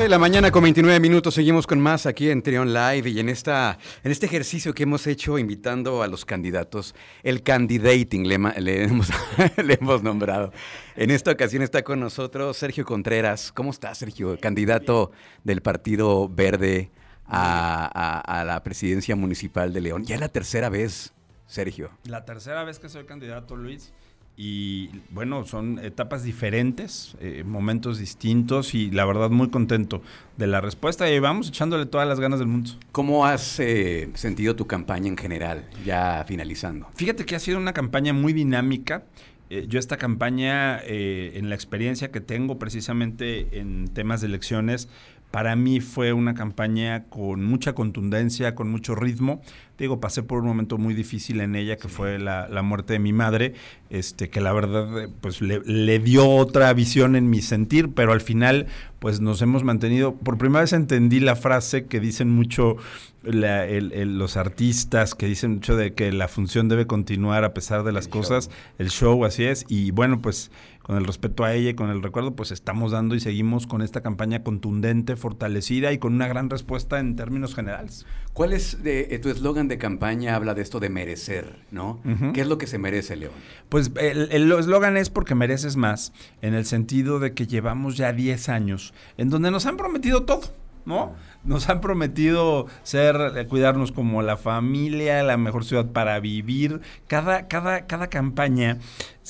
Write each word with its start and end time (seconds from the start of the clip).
de 0.00 0.08
la 0.08 0.18
mañana 0.18 0.50
con 0.50 0.62
29 0.62 0.98
minutos 0.98 1.34
seguimos 1.34 1.66
con 1.66 1.78
más 1.78 2.06
aquí 2.06 2.30
en 2.30 2.42
Trion 2.42 2.72
Live 2.72 3.10
y 3.10 3.20
en 3.20 3.28
esta 3.28 3.76
en 4.02 4.10
este 4.10 4.24
ejercicio 4.24 4.72
que 4.72 4.84
hemos 4.84 5.06
hecho 5.06 5.38
invitando 5.38 6.02
a 6.02 6.06
los 6.06 6.24
candidatos, 6.24 6.94
el 7.22 7.42
candidating 7.42 8.26
le, 8.26 8.38
le, 8.62 8.84
hemos, 8.84 9.10
le 9.62 9.74
hemos 9.74 10.02
nombrado. 10.02 10.54
En 10.96 11.10
esta 11.10 11.32
ocasión 11.32 11.62
está 11.62 11.82
con 11.82 12.00
nosotros 12.00 12.56
Sergio 12.56 12.86
Contreras. 12.86 13.52
¿Cómo 13.52 13.72
estás, 13.72 13.98
Sergio? 13.98 14.38
Candidato 14.40 15.10
del 15.44 15.60
Partido 15.60 16.30
Verde 16.30 16.90
a, 17.26 17.84
a, 17.92 18.40
a 18.40 18.44
la 18.46 18.62
presidencia 18.62 19.16
municipal 19.16 19.74
de 19.74 19.82
León. 19.82 20.04
Ya 20.06 20.14
es 20.14 20.20
la 20.22 20.30
tercera 20.30 20.70
vez, 20.70 21.12
Sergio. 21.46 21.90
La 22.04 22.24
tercera 22.24 22.64
vez 22.64 22.78
que 22.78 22.88
soy 22.88 23.04
candidato, 23.04 23.54
Luis. 23.54 23.92
Y 24.36 24.88
bueno, 25.10 25.44
son 25.44 25.78
etapas 25.80 26.22
diferentes, 26.22 27.14
eh, 27.20 27.44
momentos 27.44 27.98
distintos 27.98 28.74
y 28.74 28.90
la 28.90 29.04
verdad 29.04 29.28
muy 29.28 29.50
contento 29.50 30.00
de 30.38 30.46
la 30.46 30.62
respuesta 30.62 31.10
y 31.10 31.18
vamos 31.18 31.48
echándole 31.48 31.84
todas 31.84 32.08
las 32.08 32.20
ganas 32.20 32.38
del 32.38 32.48
mundo. 32.48 32.70
¿Cómo 32.90 33.26
has 33.26 33.60
eh, 33.60 34.08
sentido 34.14 34.56
tu 34.56 34.66
campaña 34.66 35.08
en 35.08 35.18
general, 35.18 35.68
ya 35.84 36.24
finalizando? 36.26 36.88
Fíjate 36.94 37.26
que 37.26 37.36
ha 37.36 37.40
sido 37.40 37.58
una 37.58 37.74
campaña 37.74 38.14
muy 38.14 38.32
dinámica. 38.32 39.04
Eh, 39.50 39.66
yo 39.68 39.78
esta 39.78 39.98
campaña, 39.98 40.80
en 40.82 41.48
la 41.50 41.54
experiencia 41.54 42.10
que 42.10 42.20
tengo 42.20 42.58
precisamente 42.58 43.58
en 43.58 43.88
temas 43.88 44.22
de 44.22 44.28
elecciones, 44.28 44.88
para 45.30 45.54
mí 45.54 45.80
fue 45.80 46.12
una 46.12 46.34
campaña 46.34 47.04
con 47.04 47.44
mucha 47.44 47.72
contundencia, 47.74 48.54
con 48.54 48.70
mucho 48.70 48.94
ritmo. 48.94 49.40
Digo, 49.78 50.00
pasé 50.00 50.22
por 50.22 50.40
un 50.40 50.46
momento 50.46 50.76
muy 50.76 50.92
difícil 50.92 51.40
en 51.40 51.54
ella, 51.54 51.76
que 51.76 51.88
fue 51.88 52.18
la, 52.18 52.48
la, 52.48 52.62
muerte 52.62 52.94
de 52.94 52.98
mi 52.98 53.12
madre, 53.12 53.54
este, 53.88 54.28
que 54.28 54.40
la 54.40 54.52
verdad 54.52 55.08
pues 55.20 55.40
le, 55.40 55.60
le, 55.64 55.98
dio 56.00 56.28
otra 56.28 56.72
visión 56.74 57.16
en 57.16 57.30
mi 57.30 57.40
sentir, 57.40 57.94
pero 57.94 58.12
al 58.12 58.20
final 58.20 58.66
pues 59.00 59.20
nos 59.20 59.42
hemos 59.42 59.64
mantenido. 59.64 60.14
Por 60.14 60.38
primera 60.38 60.60
vez 60.60 60.72
entendí 60.72 61.18
la 61.20 61.34
frase 61.34 61.86
que 61.86 61.98
dicen 62.00 62.30
mucho 62.30 62.76
la, 63.22 63.66
el, 63.66 63.92
el, 63.92 64.18
los 64.18 64.36
artistas, 64.36 65.14
que 65.14 65.26
dicen 65.26 65.54
mucho 65.54 65.76
de 65.76 65.94
que 65.94 66.12
la 66.12 66.28
función 66.28 66.68
debe 66.68 66.86
continuar 66.86 67.44
a 67.44 67.52
pesar 67.54 67.82
de 67.82 67.92
las 67.92 68.06
el 68.06 68.10
cosas, 68.12 68.44
show. 68.46 68.54
el 68.78 68.90
show, 68.90 69.24
así 69.24 69.44
es. 69.44 69.64
Y 69.68 69.90
bueno, 69.90 70.20
pues 70.20 70.50
con 70.82 70.96
el 70.96 71.04
respeto 71.04 71.44
a 71.44 71.54
ella 71.54 71.70
y 71.70 71.74
con 71.74 71.90
el 71.90 72.02
recuerdo, 72.02 72.34
pues 72.34 72.50
estamos 72.50 72.92
dando 72.92 73.14
y 73.14 73.20
seguimos 73.20 73.66
con 73.66 73.80
esta 73.82 74.00
campaña 74.00 74.42
contundente, 74.42 75.16
fortalecida 75.16 75.92
y 75.92 75.98
con 75.98 76.14
una 76.14 76.26
gran 76.26 76.50
respuesta 76.50 76.98
en 76.98 77.16
términos 77.16 77.54
generales. 77.54 78.06
¿Cuál 78.32 78.52
es 78.52 78.82
de, 78.82 79.08
eh, 79.10 79.18
tu 79.18 79.28
eslogan 79.28 79.68
de 79.68 79.78
campaña? 79.78 80.34
Habla 80.34 80.54
de 80.54 80.62
esto 80.62 80.80
de 80.80 80.88
merecer, 80.88 81.56
¿no? 81.70 82.00
Uh 82.04 82.08
-huh. 82.08 82.32
¿Qué 82.32 82.40
es 82.40 82.46
lo 82.46 82.58
que 82.58 82.66
se 82.66 82.78
merece, 82.78 83.16
León? 83.16 83.32
Pues 83.68 83.90
el 83.96 84.50
eslogan 84.52 84.96
es 84.96 85.10
porque 85.10 85.34
mereces 85.34 85.76
más, 85.76 86.12
en 86.42 86.54
el 86.54 86.64
sentido 86.64 87.18
de 87.18 87.34
que 87.34 87.46
llevamos 87.46 87.96
ya 87.96 88.12
10 88.12 88.48
años 88.48 88.89
en 89.16 89.30
donde 89.30 89.50
nos 89.50 89.66
han 89.66 89.76
prometido 89.76 90.24
todo. 90.24 90.42
¿no? 90.86 91.14
Nos 91.44 91.68
han 91.68 91.80
prometido 91.80 92.66
ser, 92.82 93.16
eh, 93.36 93.46
cuidarnos 93.46 93.92
como 93.92 94.22
la 94.22 94.36
familia, 94.36 95.22
la 95.22 95.36
mejor 95.36 95.64
ciudad 95.64 95.86
para 95.86 96.18
vivir. 96.20 96.80
Cada, 97.06 97.48
cada, 97.48 97.86
cada 97.86 98.08
campaña 98.08 98.78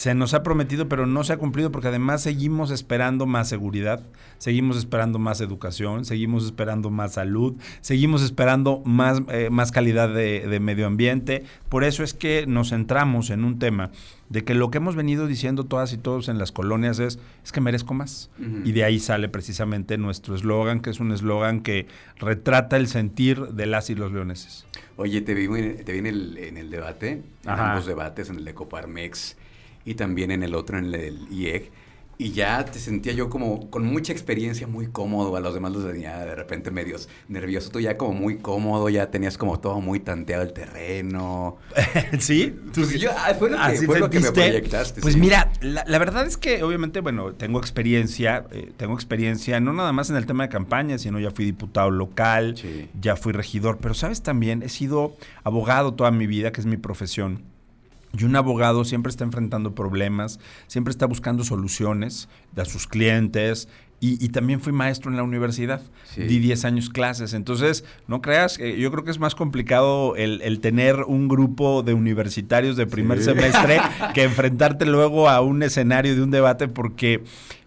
se 0.01 0.15
nos 0.15 0.33
ha 0.33 0.43
prometido, 0.43 0.89
pero 0.89 1.05
no 1.05 1.25
se 1.25 1.35
ha 1.35 1.37
cumplido 1.37 1.71
porque 1.71 1.89
además 1.89 2.23
seguimos 2.23 2.71
esperando 2.71 3.27
más 3.27 3.51
seguridad, 3.51 4.03
seguimos 4.39 4.79
esperando 4.79 5.19
más 5.19 5.43
educación, 5.43 6.07
seguimos 6.07 6.47
esperando 6.47 6.89
más 6.89 7.13
salud, 7.13 7.57
seguimos 7.83 8.23
esperando 8.23 8.81
más, 8.87 9.21
eh, 9.29 9.51
más 9.51 9.73
calidad 9.73 10.09
de, 10.09 10.49
de 10.49 10.59
medio 10.59 10.87
ambiente. 10.87 11.45
Por 11.69 11.85
eso 11.85 12.03
es 12.03 12.15
que 12.15 12.47
nos 12.47 12.71
centramos 12.71 13.29
en 13.29 13.45
un 13.45 13.59
tema 13.59 13.91
de 14.31 14.43
que 14.43 14.55
lo 14.55 14.71
que 14.71 14.79
hemos 14.79 14.97
venido 14.97 15.27
diciendo 15.27 15.65
todas 15.65 15.93
y 15.93 15.99
todos 15.99 16.31
en 16.31 16.39
las 16.39 16.51
colonias 16.51 16.99
es, 16.99 17.19
es 17.45 17.53
que 17.53 17.61
merezco 17.61 17.93
más. 17.93 18.31
Uh 18.39 18.45
-huh. 18.45 18.63
Y 18.65 18.73
de 18.73 18.85
ahí 18.85 19.01
sale 19.01 19.29
precisamente 19.29 19.99
nuestro 19.99 20.35
eslogan, 20.35 20.81
que 20.81 20.89
es 20.89 21.01
un 21.01 21.13
eslogan 21.13 21.61
que 21.61 21.89
retrata 22.17 22.79
el 22.79 22.87
sentir 22.87 23.49
de 23.49 23.67
las 23.67 23.91
y 23.91 23.97
los 23.97 24.13
leoneses. 24.13 24.65
Oye, 24.97 25.21
te 25.21 25.35
vi, 25.35 25.47
te 25.85 25.93
vi 25.93 25.99
en, 25.99 26.07
el, 26.07 26.39
en 26.39 26.57
el 26.57 26.71
debate, 26.71 27.11
en 27.11 27.51
Ajá. 27.51 27.73
ambos 27.73 27.85
debates, 27.85 28.31
en 28.31 28.37
el 28.37 28.47
de 28.47 28.55
Coparmex 28.55 29.37
y 29.85 29.95
también 29.95 30.31
en 30.31 30.43
el 30.43 30.55
otro, 30.55 30.79
en 30.79 30.87
el 30.87 30.93
del 30.93 31.29
IEG. 31.31 31.71
Y 32.21 32.33
ya 32.33 32.63
te 32.67 32.79
sentía 32.79 33.15
yo 33.15 33.31
como 33.31 33.71
con 33.71 33.87
mucha 33.87 34.13
experiencia, 34.13 34.67
muy 34.67 34.89
cómodo. 34.89 35.35
A 35.37 35.41
los 35.41 35.55
demás 35.55 35.73
los 35.73 35.91
tenía 35.91 36.19
de 36.19 36.35
repente 36.35 36.71
medios 36.71 37.09
nerviosos. 37.29 37.73
Tú 37.73 37.81
ya 37.81 37.97
como 37.97 38.13
muy 38.13 38.37
cómodo, 38.37 38.91
ya 38.91 39.11
tenías 39.11 39.39
como 39.39 39.59
todo 39.59 39.81
muy 39.81 40.01
tanteado 40.01 40.43
el 40.43 40.53
terreno. 40.53 41.57
¿Sí? 42.19 42.55
¿Tú, 42.75 42.85
sí? 42.85 42.99
Yo, 42.99 43.11
ah, 43.17 43.33
fue 43.39 43.49
lo, 43.49 43.57
que, 43.57 43.87
fue 43.87 43.99
lo 43.99 44.11
que 44.11 44.21
me 44.21 44.33
proyectaste. 44.33 45.01
Pues 45.01 45.15
sí. 45.15 45.21
mira, 45.21 45.51
la, 45.63 45.83
la, 45.87 45.99
verdad 45.99 46.27
es 46.27 46.37
que 46.37 46.63
obviamente, 46.63 47.01
bueno, 47.01 47.33
tengo 47.33 47.59
experiencia, 47.59 48.45
eh, 48.51 48.71
tengo 48.77 48.93
experiencia 48.93 49.59
no 49.59 49.73
nada 49.73 49.93
más 49.93 50.11
en 50.11 50.17
el 50.17 50.27
tema 50.27 50.43
de 50.43 50.51
campaña, 50.51 50.99
sino 50.99 51.19
ya 51.21 51.31
fui 51.31 51.47
diputado 51.47 51.91
local, 51.91 52.55
sí. 52.59 52.91
ya 53.01 53.17
fui 53.17 53.33
regidor. 53.33 53.79
Pero 53.79 53.95
sabes 53.95 54.21
también, 54.21 54.63
he 54.63 54.69
sido 54.69 55.17
abogado 55.43 55.95
toda 55.95 56.11
mi 56.11 56.27
vida, 56.27 56.53
que 56.53 56.61
es 56.61 56.67
mi 56.67 56.77
profesión. 56.77 57.49
Y 58.19 58.25
un 58.25 58.35
abogado 58.35 58.85
siempre 58.85 59.11
está 59.11 59.25
enfrentando 59.25 59.75
problemas, 59.75 60.41
siempre 60.67 60.91
está 60.91 61.07
buscando 61.07 61.45
soluciones 61.45 62.29
a 62.57 62.65
sus 62.65 62.87
clientes. 62.87 63.69
Y, 64.03 64.25
y 64.25 64.31
también 64.31 64.61
fui 64.63 64.73
maestro 64.73 65.11
en 65.11 65.19
la 65.19 65.23
universidad. 65.23 65.83
Sí. 66.15 66.23
Di 66.23 66.39
10 66.39 66.65
años 66.65 66.89
clases. 66.89 67.35
Entonces, 67.35 67.85
no 68.09 68.23
creas, 68.23 68.59
eh, 68.59 68.79
yo 68.79 68.91
creo 68.91 69.05
que 69.05 69.11
es 69.11 69.19
más 69.19 69.35
complicado 69.35 70.17
el, 70.17 70.41
el, 70.41 70.61
tener 70.61 71.03
un 71.07 71.29
grupo 71.29 71.83
de 71.83 71.93
universitarios 71.93 72.77
de 72.77 72.87
primer 72.87 73.19
sí. 73.19 73.25
semestre 73.25 73.79
que 74.15 74.23
enfrentarte 74.23 74.87
luego 74.87 75.29
a 75.29 75.43
un 75.43 75.63
escenario 75.63 76.17
de 76.17 76.23
un 76.23 76.31
debate 76.31 76.67
porque 76.67 77.23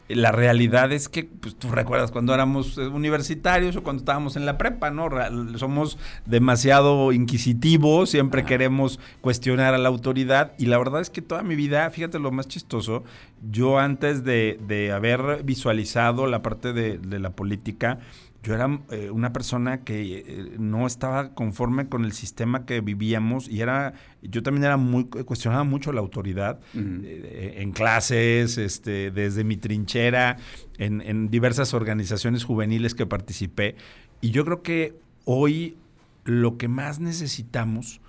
la 0.10 0.32
realidad 0.32 0.92
es 0.92 1.10
que, 1.10 1.24
pues 1.24 1.56
tú 1.56 1.70
recuerdas 1.70 2.12
cuando 2.12 2.34
éramos 2.34 2.78
eh, 2.78 2.88
universitarios 2.88 3.76
o 3.76 3.84
cuando 3.84 4.02
estábamos 4.02 4.36
en 4.36 4.46
la 4.46 4.58
prepa, 4.58 4.92
¿no? 4.92 5.10
Somos 5.58 5.98
demasiado 6.26 7.12
inquisitivos, 7.12 8.10
siempre 8.10 8.42
Ajá. 8.42 8.50
queremos 8.50 9.00
cuestionar 9.22 9.74
a 9.74 9.78
la 9.78 9.90
autoridad 9.90 10.54
y 10.58 10.66
la 10.66 10.78
verdad 10.78 11.02
es 11.02 11.10
que 11.10 11.22
toda 11.22 11.44
mi 11.44 11.56
vida, 11.56 11.90
fíjate 11.90 12.20
lo 12.20 12.32
más 12.32 12.48
chistoso, 12.48 13.04
yo 13.50 13.80
antes 13.80 14.24
de, 14.24 14.60
de 14.68 14.92
haber 14.92 15.44
visualizado 15.44 16.28
la 16.28 16.42
parte 16.42 16.74
de, 16.74 16.98
de 16.98 17.20
la 17.20 17.32
política, 17.32 18.00
yo 18.44 18.54
era 18.54 18.82
eh, 18.92 19.10
una 19.10 19.32
persona 19.32 19.84
que 19.84 20.18
eh, 20.18 20.56
no 20.60 20.86
estaba 20.86 21.34
conforme 21.34 21.88
con 21.88 22.04
el 22.04 22.12
sistema 22.12 22.66
que 22.66 22.82
vivíamos 22.82 23.48
y 23.48 23.62
era 23.62 23.94
yo 24.22 24.44
también 24.44 24.66
era 24.66 24.78
muy 24.78 25.06
cuestionaba 25.06 25.64
mucho 25.64 25.94
la 25.94 26.02
autoridad 26.02 26.60
uh 26.74 26.78
-huh. 26.78 27.02
eh, 27.06 27.54
en 27.58 27.72
clases 27.72 28.58
este 28.58 29.12
desde 29.12 29.46
mi 29.46 29.56
trinchera 29.56 30.38
en, 30.78 31.02
en, 31.02 31.30
diversas 31.30 31.74
organizaciones 31.74 32.44
juveniles 32.44 32.94
que 32.96 33.06
participé 33.06 33.76
y 34.20 34.32
yo 34.32 34.44
creo 34.44 34.62
que 34.62 35.00
hoy 35.24 35.78
lo 36.26 36.58
que 36.58 36.68
más 36.68 37.00
necesitamos 37.00 38.02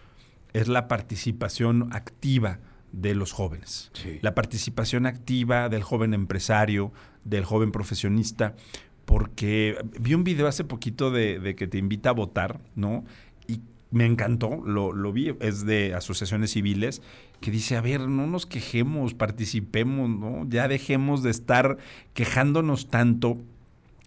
es 0.53 0.66
la 0.66 0.89
participación 0.89 1.89
activa 1.93 2.59
de 2.93 3.15
los 3.15 3.33
jóvenes 3.33 3.91
sí. 3.95 4.19
la 4.21 4.34
participación 4.34 5.06
activa 5.06 5.69
del 5.69 5.84
joven 5.84 6.12
empresario 6.12 6.93
del 7.25 7.45
joven 7.45 7.71
profesionista 7.71 8.55
porque 9.04 9.76
vi 10.00 10.15
un 10.15 10.25
video 10.25 10.47
hace 10.47 10.65
poquito 10.65 11.10
de, 11.10 11.54
que 11.56 11.66
te 11.66 11.78
invita 11.78 12.10
a 12.10 12.12
votar, 12.12 12.60
¿no? 12.75 13.04
Y 13.47 13.60
me 13.91 14.06
encantó, 14.06 14.62
lo, 14.65 15.12
vi, 15.12 15.34
es 15.41 15.66
de 15.66 15.94
asociaciones 15.94 16.53
civiles, 16.53 17.03
que 17.41 17.50
dice, 17.50 17.76
a 17.76 17.81
ver, 17.81 18.00
no 18.00 18.26
nos 18.26 18.47
quejemos, 18.47 19.15
participemos, 19.15 20.09
¿no? 20.09 20.48
Ya 20.48 20.69
dejemos 20.69 21.22
de 21.22 21.31
estar 21.31 21.78
quejándonos 22.15 22.88
tanto, 22.88 23.38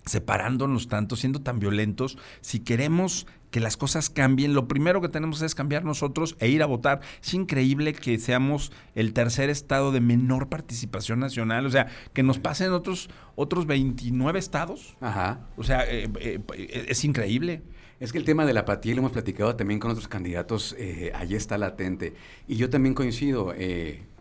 separándonos 0.05 0.87
tanto, 0.87 1.15
siendo 1.15 1.41
tan 1.41 1.59
violentos. 1.59 2.17
Si 2.41 2.59
queremos 2.59 3.27
que 3.51 3.59
las 3.59 3.77
cosas 3.77 4.09
cambien, 4.09 4.53
lo 4.53 4.67
primero 4.67 5.01
que 5.01 5.09
tenemos 5.09 5.41
es 5.41 5.55
cambiar 5.55 5.85
nosotros 5.85 6.35
e 6.39 6.49
ir 6.49 6.63
a 6.63 6.65
votar. 6.65 7.01
Es 7.23 7.33
increíble 7.33 7.93
que 7.93 8.19
seamos 8.19 8.71
el 8.95 9.13
tercer 9.13 9.49
estado 9.49 9.91
de 9.91 10.01
menor 10.01 10.49
participación 10.49 11.19
nacional, 11.19 11.65
o 11.65 11.69
sea, 11.69 11.88
que 12.13 12.23
nos 12.23 12.39
pasen 12.39 12.71
otros, 12.71 13.09
otros 13.35 13.65
29 13.65 14.39
estados. 14.39 14.97
Ajá. 14.99 15.47
O 15.55 15.63
sea, 15.63 15.85
eh, 15.89 16.09
eh, 16.19 16.39
es 16.88 17.03
increíble. 17.05 17.61
Es 17.99 18.11
que 18.11 18.19
el 18.19 18.25
tema 18.25 18.45
de 18.45 18.53
la 18.53 18.59
apatía 18.59 18.94
lo 18.94 18.99
hemos 18.99 19.11
platicado 19.11 19.55
también 19.55 19.79
con 19.79 19.89
otros 19.89 20.07
candidatos, 20.07 20.75
eh, 20.77 21.11
allí 21.15 21.35
está 21.35 21.57
latente. 21.57 22.13
Y 22.47 22.57
yo 22.57 22.69
también 22.69 22.93
coincido, 22.93 23.53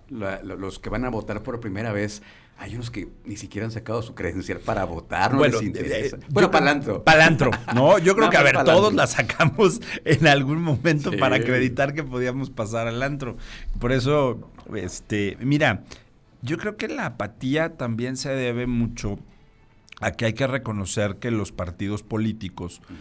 eh, 0.09 0.15
la, 0.15 0.43
los 0.43 0.79
que 0.79 0.91
van 0.91 1.05
a 1.05 1.11
votar 1.11 1.43
por 1.43 1.61
primera 1.61 1.93
vez, 1.93 2.23
hay 2.59 2.75
unos 2.75 2.91
que 2.91 3.09
ni 3.25 3.37
siquiera 3.37 3.67
han 3.67 3.71
sacado 3.71 4.03
su 4.03 4.15
credencial 4.15 4.61
para 4.61 4.85
votar, 4.85 5.33
no 5.33 5.39
bueno, 5.39 5.59
les 5.59 5.67
interesa. 5.67 6.17
Eh, 6.17 6.21
bueno, 6.31 6.51
palantro. 6.51 7.05
Palantro, 7.05 7.51
¿no? 7.75 7.99
Yo 7.99 8.17
creo 8.17 8.31
que, 8.31 8.37
a 8.37 8.43
ver, 8.43 8.55
palantro. 8.55 8.77
todos 8.77 8.95
la 8.95 9.07
sacamos 9.07 9.81
en 10.05 10.27
algún 10.27 10.63
momento 10.63 11.11
sí. 11.11 11.17
para 11.19 11.37
acreditar 11.37 11.93
que 11.93 12.03
podíamos 12.03 12.51
pasar 12.51 12.89
al 12.89 13.03
antro. 13.03 13.37
Por 13.79 13.93
eso, 13.93 14.51
este, 14.75 15.37
mira, 15.41 15.85
yo 16.41 16.57
creo 16.57 16.77
que 16.77 16.89
la 16.89 17.07
apatía 17.07 17.77
también 17.77 18.17
se 18.17 18.31
debe 18.31 18.67
mucho 18.67 19.19
a 20.01 20.13
que 20.13 20.27
hay 20.27 20.33
que 20.33 20.47
reconocer 20.47 21.17
que 21.17 21.31
los 21.31 21.53
partidos 21.53 22.03
políticos 22.03 22.81
uh 22.89 22.93
-huh. 22.93 22.97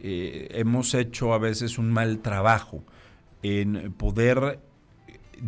eh, 0.00 0.48
hemos 0.52 0.94
hecho 0.94 1.32
a 1.32 1.38
veces 1.38 1.78
un 1.78 1.90
mal 1.90 2.20
trabajo 2.20 2.84
en 3.42 3.92
poder 3.92 4.60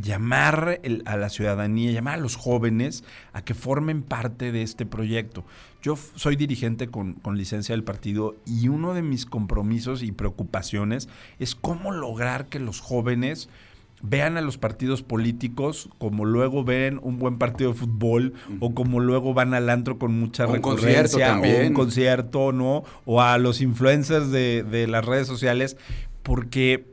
llamar 0.00 0.81
a 1.05 1.17
la 1.17 1.29
ciudadanía, 1.29 1.91
llamar 1.93 2.15
a 2.15 2.23
los 2.23 2.37
jóvenes 2.37 3.05
a 3.33 3.43
que 3.43 3.55
formen 3.55 4.03
parte 4.03 4.53
de 4.53 4.62
este 4.62 4.87
proyecto. 4.87 5.44
Yo 5.83 5.97
soy 6.15 6.37
dirigente 6.37 6.89
con, 6.89 7.15
con, 7.15 7.37
licencia 7.37 7.75
del 7.75 7.85
partido 7.85 8.37
y 8.47 8.69
uno 8.69 8.94
de 8.94 9.03
mis 9.03 9.27
compromisos 9.27 10.03
y 10.03 10.12
preocupaciones 10.12 11.09
es 11.39 11.55
cómo 11.55 11.93
lograr 11.93 12.47
que 12.47 12.61
los 12.61 12.81
jóvenes 12.81 13.49
vean 14.03 14.37
a 14.37 14.41
los 14.41 14.59
partidos 14.59 15.03
políticos 15.03 15.89
como 15.99 16.25
luego 16.25 16.65
ven 16.65 16.99
un 17.03 17.19
buen 17.19 17.38
partido 17.38 17.73
de 17.73 17.79
fútbol 17.79 18.35
o 18.59 18.75
como 18.75 18.99
luego 18.99 19.33
van 19.33 19.55
al 19.55 19.71
antro 19.71 19.99
con 19.99 20.19
mucha 20.19 20.47
un 20.47 20.61
concierto 20.61 21.19
también. 21.19 21.62
o 21.65 21.69
un 21.69 21.75
concierto, 21.75 22.53
¿no? 22.53 22.83
O 23.05 23.23
a 23.23 23.38
los 23.38 23.61
influencers 23.61 24.31
de, 24.31 24.65
de 24.65 24.88
las 24.88 25.05
redes 25.05 25.29
sociales, 25.29 25.77
porque 26.25 26.93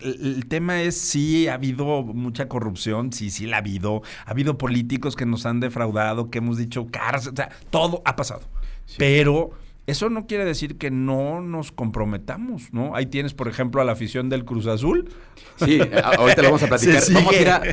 el 0.00 0.46
tema 0.46 0.82
es 0.82 0.98
si 0.98 1.48
ha 1.48 1.54
habido 1.54 2.02
mucha 2.02 2.48
corrupción, 2.48 3.12
sí, 3.12 3.30
sí 3.30 3.46
la 3.46 3.56
ha 3.56 3.60
habido. 3.60 4.02
Ha 4.26 4.30
habido 4.30 4.58
políticos 4.58 5.16
que 5.16 5.26
nos 5.26 5.46
han 5.46 5.60
defraudado, 5.60 6.30
que 6.30 6.38
hemos 6.38 6.58
dicho 6.58 6.86
cárcel, 6.90 7.32
o 7.32 7.36
sea, 7.36 7.50
todo 7.70 8.02
ha 8.04 8.16
pasado. 8.16 8.42
Pero 8.98 9.52
eso 9.86 10.08
no 10.08 10.26
quiere 10.26 10.46
decir 10.46 10.78
que 10.78 10.90
no 10.90 11.42
nos 11.42 11.70
comprometamos, 11.70 12.72
¿no? 12.72 12.96
Ahí 12.96 13.06
tienes, 13.06 13.34
por 13.34 13.48
ejemplo, 13.48 13.82
a 13.82 13.84
la 13.84 13.92
afición 13.92 14.30
del 14.30 14.44
Cruz 14.46 14.66
Azul. 14.66 15.10
Sí, 15.56 15.78
ahorita 16.02 16.40
lo 16.40 16.48
vamos 16.48 16.62
a 16.62 16.66
platicar. 16.68 17.02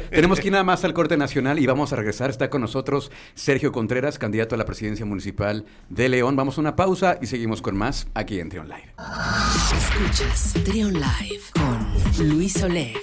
tenemos 0.10 0.40
que 0.42 0.48
ir 0.48 0.52
nada 0.52 0.66
más 0.66 0.84
al 0.84 0.94
corte 0.94 1.16
nacional 1.16 1.60
y 1.60 1.66
vamos 1.66 1.94
a 1.94 1.96
regresar. 1.96 2.30
Está 2.30 2.50
con 2.50 2.62
nosotros 2.62 3.12
Sergio 3.34 3.72
Contreras, 3.72 4.20
candidato 4.20 4.56
a 4.56 4.58
la 4.58 4.66
presidencia 4.66 5.06
municipal 5.06 5.66
de 5.90 6.10
León. 6.10 6.36
Vamos 6.36 6.58
a 6.58 6.62
una 6.62 6.76
pausa 6.76 7.18
y 7.22 7.28
seguimos 7.28 7.62
con 7.62 7.78
más 7.78 8.08
aquí 8.14 8.40
en 8.40 8.50
Trion 8.50 8.68
Live. 8.68 8.94
Escuchas 10.02 10.54
Trion 10.64 10.94
Live 10.94 11.44
con 11.54 12.28
Luis 12.28 12.64
Oleg. 12.64 12.98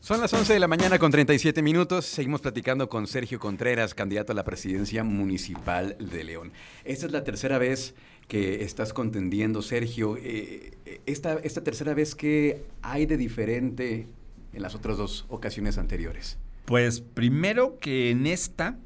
Son 0.00 0.18
las 0.18 0.32
11 0.32 0.54
de 0.54 0.60
la 0.60 0.66
mañana 0.66 0.98
con 0.98 1.10
37 1.10 1.60
minutos. 1.60 2.06
Seguimos 2.06 2.40
platicando 2.40 2.88
con 2.88 3.06
Sergio 3.06 3.38
Contreras, 3.38 3.92
candidato 3.92 4.32
a 4.32 4.34
la 4.34 4.44
presidencia 4.44 5.04
municipal 5.04 5.96
de 6.00 6.24
León. 6.24 6.52
Esta 6.84 7.04
es 7.04 7.12
la 7.12 7.22
tercera 7.22 7.58
vez 7.58 7.94
que 8.28 8.64
estás 8.64 8.94
contendiendo, 8.94 9.60
Sergio. 9.60 10.16
Eh, 10.16 10.72
esta, 11.04 11.34
esta 11.34 11.62
tercera 11.62 11.92
vez, 11.92 12.14
¿qué 12.14 12.64
hay 12.80 13.04
de 13.04 13.18
diferente 13.18 14.06
en 14.54 14.62
las 14.62 14.74
otras 14.74 14.96
dos 14.96 15.26
ocasiones 15.28 15.76
anteriores? 15.76 16.38
Pues 16.64 17.02
primero 17.02 17.78
que 17.78 18.10
en 18.10 18.26
esta 18.26 18.78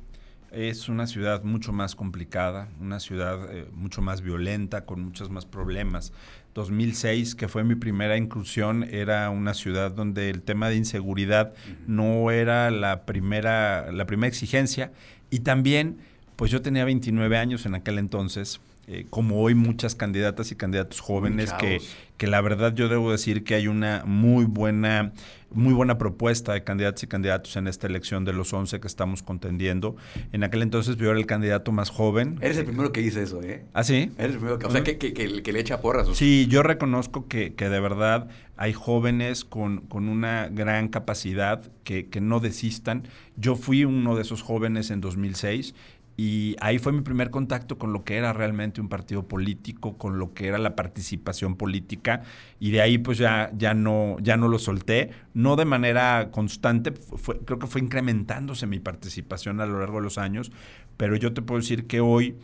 es 0.50 0.88
una 0.88 1.06
ciudad 1.06 1.42
mucho 1.42 1.72
más 1.72 1.94
complicada, 1.94 2.68
una 2.80 3.00
ciudad 3.00 3.52
eh, 3.52 3.66
mucho 3.72 4.02
más 4.02 4.22
violenta, 4.22 4.84
con 4.84 5.02
muchos 5.02 5.30
más 5.30 5.46
problemas. 5.46 6.12
2006, 6.54 7.34
que 7.34 7.48
fue 7.48 7.64
mi 7.64 7.74
primera 7.74 8.16
inclusión, 8.16 8.84
era 8.84 9.28
una 9.30 9.52
ciudad 9.52 9.90
donde 9.90 10.30
el 10.30 10.42
tema 10.42 10.70
de 10.70 10.76
inseguridad 10.76 11.52
no 11.86 12.30
era 12.30 12.70
la 12.70 13.04
primera, 13.04 13.92
la 13.92 14.06
primera 14.06 14.28
exigencia. 14.28 14.92
Y 15.30 15.40
también, 15.40 15.98
pues 16.36 16.50
yo 16.50 16.62
tenía 16.62 16.84
29 16.84 17.36
años 17.36 17.66
en 17.66 17.74
aquel 17.74 17.98
entonces, 17.98 18.60
eh, 18.88 19.06
como 19.10 19.40
hoy 19.40 19.54
muchas 19.54 19.94
candidatas 19.94 20.52
y 20.52 20.56
candidatos 20.56 21.00
jóvenes 21.00 21.52
que, 21.54 21.80
que 22.16 22.26
la 22.26 22.40
verdad 22.40 22.74
yo 22.74 22.88
debo 22.88 23.10
decir 23.10 23.42
que 23.42 23.54
hay 23.54 23.66
una 23.66 24.04
muy 24.06 24.44
buena 24.44 25.12
muy 25.50 25.72
buena 25.72 25.96
propuesta 25.96 26.52
de 26.52 26.64
candidatos 26.64 27.02
y 27.02 27.06
candidatos 27.06 27.56
en 27.56 27.66
esta 27.66 27.86
elección 27.86 28.24
de 28.24 28.32
los 28.32 28.52
11 28.52 28.80
que 28.80 28.86
estamos 28.86 29.22
contendiendo. 29.22 29.96
En 30.32 30.44
aquel 30.44 30.62
entonces 30.62 30.96
yo 30.96 31.10
era 31.10 31.18
el 31.18 31.26
candidato 31.26 31.72
más 31.72 31.90
joven. 31.90 32.38
Eres 32.40 32.58
el 32.58 32.64
primero 32.64 32.92
que 32.92 33.00
dice 33.00 33.22
eso, 33.22 33.42
¿eh? 33.42 33.64
¿Ah, 33.72 33.84
sí? 33.84 34.12
Eres 34.18 34.32
el 34.32 34.38
primero 34.38 34.58
que, 34.58 34.66
o 34.66 34.70
sea, 34.70 34.82
que, 34.82 34.98
que, 34.98 35.12
que, 35.14 35.52
le 35.52 35.60
echa 35.60 35.80
porras. 35.80 36.08
Sí, 36.14 36.46
yo 36.48 36.62
reconozco 36.62 37.26
que, 37.26 37.50
de 37.50 37.80
verdad 37.80 38.28
hay 38.56 38.72
jóvenes 38.72 39.44
con, 39.44 39.80
con 39.82 40.08
una 40.08 40.48
gran 40.48 40.88
capacidad 40.88 41.62
que, 41.84 42.08
que 42.08 42.20
no 42.20 42.40
desistan. 42.40 43.04
Yo 43.36 43.54
fui 43.54 43.84
uno 43.84 44.16
de 44.16 44.22
esos 44.22 44.42
jóvenes 44.42 44.90
en 44.90 45.00
2006 45.00 45.74
y 46.16 46.56
ahí 46.60 46.78
fue 46.78 46.92
mi 46.92 47.02
primer 47.02 47.30
contacto 47.30 47.76
con 47.76 47.92
lo 47.92 48.02
que 48.02 48.16
era 48.16 48.32
realmente 48.32 48.80
un 48.80 48.88
partido 48.88 49.28
político, 49.28 49.98
con 49.98 50.18
lo 50.18 50.32
que 50.32 50.46
era 50.46 50.56
la 50.56 50.74
participación 50.74 51.56
política. 51.56 52.22
Y 52.58 52.70
de 52.70 52.80
ahí 52.80 52.96
pues 52.96 53.18
ya, 53.18 53.50
ya, 53.56 53.74
no, 53.74 54.16
ya 54.20 54.38
no 54.38 54.48
lo 54.48 54.58
solté, 54.58 55.10
no 55.34 55.56
de 55.56 55.66
manera 55.66 56.30
constante, 56.30 56.92
fue, 56.92 57.38
creo 57.40 57.58
que 57.58 57.66
fue 57.66 57.82
incrementándose 57.82 58.66
mi 58.66 58.80
participación 58.80 59.60
a 59.60 59.66
lo 59.66 59.78
largo 59.80 59.98
de 59.98 60.04
los 60.04 60.16
años, 60.16 60.52
pero 60.96 61.16
yo 61.16 61.34
te 61.34 61.42
puedo 61.42 61.60
decir 61.60 61.86
que 61.86 62.00
hoy 62.00 62.36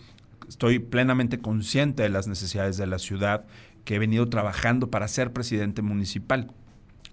estoy 0.46 0.78
plenamente 0.78 1.38
consciente 1.38 2.02
de 2.02 2.10
las 2.10 2.28
necesidades 2.28 2.76
de 2.76 2.86
la 2.86 2.98
ciudad, 2.98 3.46
que 3.86 3.94
he 3.96 3.98
venido 3.98 4.28
trabajando 4.28 4.90
para 4.90 5.08
ser 5.08 5.32
presidente 5.32 5.82
municipal. 5.82 6.52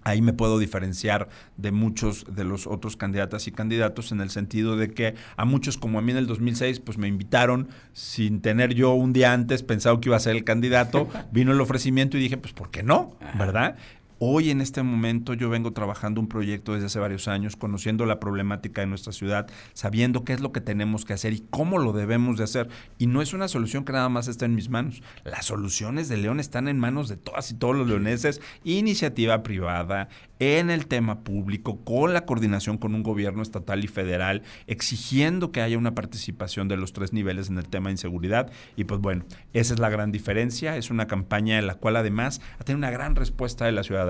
Ahí 0.02 0.22
me 0.22 0.32
puedo 0.32 0.58
diferenciar 0.58 1.28
de 1.56 1.72
muchos 1.72 2.24
de 2.34 2.44
los 2.44 2.66
otros 2.66 2.96
candidatas 2.96 3.46
y 3.46 3.52
candidatos 3.52 4.12
en 4.12 4.20
el 4.20 4.30
sentido 4.30 4.76
de 4.76 4.90
que 4.90 5.14
a 5.36 5.44
muchos 5.44 5.76
como 5.76 5.98
a 5.98 6.02
mí 6.02 6.12
en 6.12 6.18
el 6.18 6.26
2006 6.26 6.80
pues 6.80 6.98
me 6.98 7.08
invitaron 7.08 7.68
sin 7.92 8.40
tener 8.40 8.74
yo 8.74 8.92
un 8.94 9.12
día 9.12 9.32
antes 9.32 9.62
pensado 9.62 10.00
que 10.00 10.08
iba 10.08 10.16
a 10.16 10.20
ser 10.20 10.36
el 10.36 10.44
candidato, 10.44 11.08
vino 11.32 11.52
el 11.52 11.60
ofrecimiento 11.60 12.16
y 12.16 12.20
dije 12.20 12.36
pues 12.36 12.52
¿por 12.52 12.70
qué 12.70 12.82
no? 12.82 13.16
¿Verdad? 13.38 13.76
Hoy 14.22 14.50
en 14.50 14.60
este 14.60 14.82
momento 14.82 15.32
yo 15.32 15.48
vengo 15.48 15.72
trabajando 15.72 16.20
un 16.20 16.28
proyecto 16.28 16.74
desde 16.74 16.88
hace 16.88 16.98
varios 16.98 17.26
años, 17.26 17.56
conociendo 17.56 18.04
la 18.04 18.20
problemática 18.20 18.82
de 18.82 18.86
nuestra 18.86 19.14
ciudad, 19.14 19.46
sabiendo 19.72 20.24
qué 20.24 20.34
es 20.34 20.40
lo 20.40 20.52
que 20.52 20.60
tenemos 20.60 21.06
que 21.06 21.14
hacer 21.14 21.32
y 21.32 21.46
cómo 21.48 21.78
lo 21.78 21.94
debemos 21.94 22.36
de 22.36 22.44
hacer. 22.44 22.68
Y 22.98 23.06
no 23.06 23.22
es 23.22 23.32
una 23.32 23.48
solución 23.48 23.82
que 23.86 23.94
nada 23.94 24.10
más 24.10 24.28
está 24.28 24.44
en 24.44 24.54
mis 24.54 24.68
manos. 24.68 25.02
Las 25.24 25.46
soluciones 25.46 26.10
de 26.10 26.18
León 26.18 26.38
están 26.38 26.68
en 26.68 26.78
manos 26.78 27.08
de 27.08 27.16
todas 27.16 27.50
y 27.50 27.54
todos 27.54 27.74
los 27.74 27.88
leoneses, 27.88 28.42
iniciativa 28.62 29.42
privada, 29.42 30.10
en 30.38 30.68
el 30.68 30.86
tema 30.86 31.20
público, 31.20 31.82
con 31.82 32.12
la 32.12 32.26
coordinación 32.26 32.76
con 32.76 32.94
un 32.94 33.02
gobierno 33.02 33.40
estatal 33.42 33.84
y 33.84 33.88
federal, 33.88 34.42
exigiendo 34.66 35.50
que 35.50 35.62
haya 35.62 35.78
una 35.78 35.94
participación 35.94 36.68
de 36.68 36.76
los 36.76 36.92
tres 36.92 37.14
niveles 37.14 37.48
en 37.48 37.56
el 37.56 37.68
tema 37.68 37.88
de 37.88 37.92
inseguridad. 37.92 38.50
Y 38.76 38.84
pues 38.84 39.00
bueno, 39.00 39.24
esa 39.54 39.72
es 39.72 39.80
la 39.80 39.88
gran 39.88 40.12
diferencia. 40.12 40.76
Es 40.76 40.90
una 40.90 41.06
campaña 41.06 41.58
en 41.58 41.66
la 41.66 41.76
cual 41.76 41.96
además 41.96 42.42
ha 42.58 42.64
tenido 42.64 42.78
una 42.78 42.90
gran 42.90 43.16
respuesta 43.16 43.64
de 43.64 43.72
la 43.72 43.82
ciudadanía. 43.82 44.09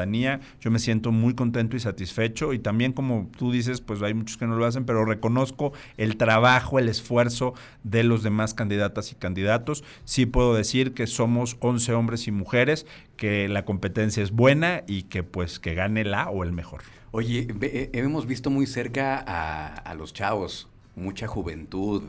Yo 0.60 0.70
me 0.70 0.78
siento 0.78 1.12
muy 1.12 1.34
contento 1.34 1.76
y 1.76 1.80
satisfecho. 1.80 2.52
Y 2.52 2.58
también, 2.58 2.92
como 2.92 3.30
tú 3.36 3.52
dices, 3.52 3.80
pues 3.80 4.02
hay 4.02 4.14
muchos 4.14 4.36
que 4.36 4.46
no 4.46 4.56
lo 4.56 4.66
hacen, 4.66 4.84
pero 4.84 5.04
reconozco 5.04 5.72
el 5.96 6.16
trabajo, 6.16 6.78
el 6.78 6.88
esfuerzo 6.88 7.54
de 7.84 8.04
los 8.04 8.22
demás 8.22 8.54
candidatas 8.54 9.12
y 9.12 9.14
candidatos. 9.14 9.84
Sí 10.04 10.26
puedo 10.26 10.54
decir 10.54 10.94
que 10.94 11.06
somos 11.06 11.56
11 11.60 11.92
hombres 11.92 12.26
y 12.26 12.32
mujeres 12.32 12.86
que 13.16 13.48
la 13.48 13.64
competencia 13.64 14.22
es 14.22 14.30
buena 14.30 14.82
y 14.86 15.02
que 15.02 15.22
pues 15.22 15.58
que 15.58 15.74
gane 15.74 16.04
la 16.04 16.30
o 16.30 16.42
el 16.42 16.52
mejor. 16.52 16.82
Oye, 17.12 17.48
eh, 17.60 17.90
hemos 17.92 18.26
visto 18.26 18.50
muy 18.50 18.66
cerca 18.66 19.18
a, 19.18 19.94
los 19.94 20.14
chavos, 20.14 20.68
mucha 20.94 21.26
juventud 21.26 22.04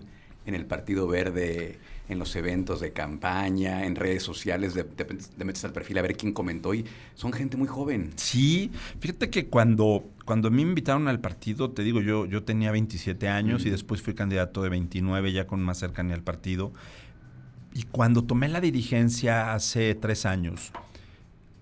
en 0.45 0.55
el 0.55 0.65
Partido 0.65 1.07
Verde, 1.07 1.79
en 2.11 2.19
los 2.19 2.35
eventos 2.35 2.81
de 2.81 2.91
campaña, 2.91 3.85
en 3.85 3.95
redes 3.95 4.21
sociales, 4.21 4.73
de, 4.73 4.85
metes 5.43 5.63
al 5.63 5.71
perfil 5.71 5.97
a 5.97 6.01
ver 6.01 6.17
quién 6.17 6.33
comentó 6.33 6.73
y 6.73 6.85
son 7.15 7.31
gente 7.31 7.55
muy 7.55 7.67
joven. 7.67 8.11
Sí, 8.17 8.69
fíjate 8.99 9.29
que 9.29 9.47
cuando, 9.47 10.03
cuando 10.25 10.51
me 10.51 10.61
invitaron 10.61 11.07
al 11.07 11.21
partido, 11.21 11.71
te 11.71 11.83
digo, 11.83 12.01
yo, 12.01 12.25
yo 12.25 12.43
tenía 12.43 12.71
27 12.71 13.29
años 13.29 13.65
y 13.65 13.69
después 13.69 14.01
fui 14.01 14.13
candidato 14.13 14.61
de 14.61 14.69
29 14.69 15.31
ya 15.31 15.47
con 15.47 15.61
más 15.61 15.79
cercanía 15.79 16.15
al 16.15 16.23
partido. 16.23 16.73
Y 17.73 17.83
cuando 17.83 18.23
tomé 18.25 18.49
la 18.49 18.59
dirigencia 18.59 19.53
hace 19.53 19.95
tres 19.95 20.25
años, 20.25 20.73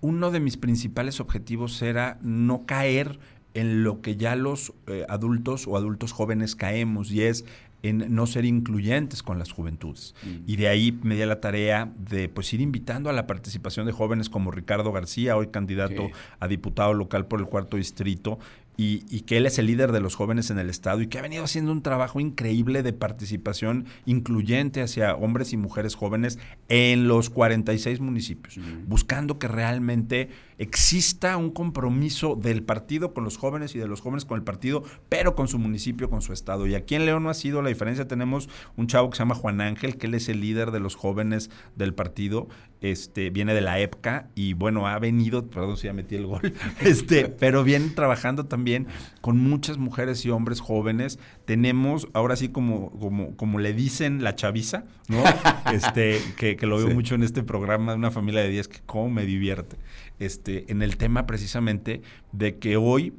uno 0.00 0.32
de 0.32 0.40
mis 0.40 0.56
principales 0.56 1.20
objetivos 1.20 1.80
era 1.82 2.18
no 2.22 2.66
caer 2.66 3.20
en 3.54 3.84
lo 3.84 4.00
que 4.00 4.16
ya 4.16 4.36
los 4.36 4.72
eh, 4.86 5.04
adultos 5.08 5.66
o 5.66 5.76
adultos 5.76 6.12
jóvenes 6.12 6.56
caemos 6.56 7.10
y 7.10 7.22
es 7.22 7.44
en 7.82 8.14
no 8.14 8.26
ser 8.26 8.44
incluyentes 8.44 9.22
con 9.22 9.38
las 9.38 9.52
juventudes. 9.52 10.14
Mm. 10.22 10.50
Y 10.50 10.56
de 10.56 10.68
ahí 10.68 10.98
me 11.02 11.14
di 11.16 11.24
la 11.24 11.40
tarea 11.40 11.92
de 11.98 12.28
pues 12.28 12.52
ir 12.52 12.60
invitando 12.60 13.10
a 13.10 13.12
la 13.12 13.26
participación 13.26 13.86
de 13.86 13.92
jóvenes 13.92 14.28
como 14.28 14.50
Ricardo 14.50 14.92
García, 14.92 15.36
hoy 15.36 15.48
candidato 15.48 16.10
a 16.38 16.48
diputado 16.48 16.94
local 16.94 17.26
por 17.26 17.40
el 17.40 17.46
cuarto 17.46 17.76
distrito, 17.76 18.38
y, 18.82 19.20
que 19.20 19.36
él 19.36 19.44
es 19.44 19.58
el 19.58 19.66
líder 19.66 19.92
de 19.92 20.00
los 20.00 20.14
jóvenes 20.14 20.48
en 20.48 20.58
el 20.58 20.70
Estado 20.70 21.02
y 21.02 21.06
que 21.06 21.18
ha 21.18 21.22
venido 21.22 21.44
haciendo 21.44 21.70
un 21.70 21.82
trabajo 21.82 22.18
increíble 22.18 22.82
de 22.82 22.94
participación 22.94 23.84
incluyente 24.06 24.80
hacia 24.80 25.14
hombres 25.14 25.52
y 25.52 25.58
mujeres 25.58 25.94
jóvenes 25.94 26.38
en 26.70 27.06
los 27.06 27.28
46 27.28 28.00
municipios, 28.00 28.58
buscando 28.86 29.38
que 29.38 29.48
realmente 29.48 30.30
exista 30.56 31.36
un 31.36 31.50
compromiso 31.50 32.36
del 32.36 32.62
partido 32.62 33.12
con 33.12 33.24
los 33.24 33.36
jóvenes 33.36 33.74
y 33.74 33.78
de 33.78 33.86
los 33.86 34.00
jóvenes 34.00 34.24
con 34.24 34.38
el 34.38 34.44
partido, 34.44 34.82
pero 35.10 35.34
con 35.34 35.48
su 35.48 35.58
municipio, 35.58 36.08
con 36.08 36.22
su 36.22 36.32
estado. 36.32 36.66
Y 36.66 36.74
aquí 36.74 36.94
en 36.94 37.06
León 37.06 37.22
no 37.22 37.30
ha 37.30 37.34
sido 37.34 37.62
la 37.62 37.68
diferencia. 37.68 38.08
Tenemos 38.08 38.48
un 38.76 38.86
chavo 38.86 39.10
que 39.10 39.16
se 39.16 39.22
llama 39.22 39.34
Juan 39.34 39.60
Ángel, 39.60 39.96
que 39.96 40.06
él 40.06 40.14
es 40.14 40.28
el 40.28 40.40
líder 40.40 40.70
de 40.70 40.80
los 40.80 40.96
jóvenes 40.96 41.50
del 41.76 41.94
partido, 41.94 42.48
este, 42.80 43.30
viene 43.30 43.54
de 43.54 43.60
la 43.60 43.78
EPCA 43.78 44.28
y 44.34 44.54
bueno, 44.54 44.86
ha 44.86 44.98
venido, 44.98 45.46
perdón 45.48 45.76
si 45.76 45.86
ya 45.86 45.92
metí 45.92 46.16
el 46.16 46.26
gol, 46.26 46.54
este, 46.80 47.28
pero 47.28 47.64
viene 47.64 47.90
trabajando 47.90 48.46
también 48.46 48.69
también 48.70 48.86
con 49.20 49.38
muchas 49.38 49.78
mujeres 49.78 50.24
y 50.24 50.30
hombres 50.30 50.60
jóvenes. 50.60 51.18
Tenemos, 51.44 52.08
ahora 52.12 52.36
sí, 52.36 52.50
como, 52.50 52.90
como, 52.92 53.36
como 53.36 53.58
le 53.58 53.72
dicen 53.72 54.22
la 54.22 54.34
chaviza, 54.34 54.84
¿no? 55.08 55.22
este, 55.72 56.20
que, 56.36 56.56
lo 56.66 56.78
veo 56.78 56.94
mucho 56.94 57.14
en 57.14 57.22
este 57.22 57.42
programa 57.42 57.92
de 57.92 57.98
una 57.98 58.10
familia 58.10 58.42
de 58.42 58.50
10, 58.50 58.68
que 58.68 58.80
cómo 58.86 59.10
me 59.10 59.24
divierte. 59.26 59.76
Este, 60.18 60.70
en 60.70 60.82
el 60.82 60.96
tema 60.96 61.26
precisamente 61.26 62.02
de 62.32 62.58
que 62.58 62.76
hoy 62.76 63.14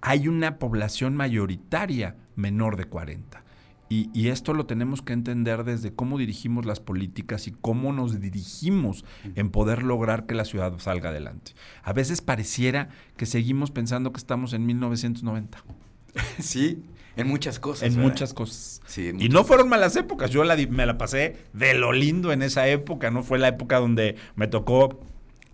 hay 0.00 0.28
una 0.28 0.58
población 0.58 1.14
mayoritaria 1.16 2.16
menor 2.36 2.76
de 2.76 2.84
40. 2.84 3.43
Y, 3.88 4.28
esto 4.28 4.54
lo 4.54 4.66
tenemos 4.66 5.02
que 5.02 5.12
entender 5.12 5.62
desde 5.62 5.94
cómo 5.94 6.18
dirigimos 6.18 6.66
las 6.66 6.80
políticas 6.80 7.46
y 7.46 7.52
cómo 7.52 7.92
nos 7.92 8.20
dirigimos 8.20 9.04
en 9.36 9.50
poder 9.50 9.82
lograr 9.82 10.26
que 10.26 10.34
la 10.34 10.44
ciudad 10.44 10.76
salga 10.78 11.10
adelante. 11.10 11.52
A 11.82 11.92
veces 11.92 12.20
pareciera 12.20 12.88
que 13.16 13.26
seguimos 13.26 13.70
pensando 13.70 14.12
que 14.12 14.18
estamos 14.18 14.52
en 14.52 14.66
1990. 14.66 15.58
Sí, 16.38 16.82
en 17.16 17.28
muchas 17.28 17.58
cosas. 17.58 17.82
En 17.82 18.00
muchas 18.00 18.34
cosas. 18.34 18.80
y 18.96 19.28
no 19.28 19.44
fueron 19.44 19.68
malas 19.68 19.96
épocas. 19.96 20.30
Yo 20.30 20.42
me 20.70 20.86
la 20.86 20.98
pasé 20.98 21.36
de 21.52 21.74
lo 21.74 21.92
lindo 21.92 22.32
en 22.32 22.42
esa 22.42 22.68
época. 22.68 23.10
No 23.10 23.22
fue 23.22 23.38
la 23.38 23.48
época 23.48 23.78
donde 23.78 24.16
me 24.36 24.48
tocó 24.48 25.00